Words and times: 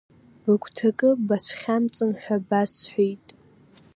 Быгәҭакы 0.43 1.09
бацәхьамҵын 1.27 2.11
ҳәа 2.21 2.37
басҳәеит. 2.47 3.25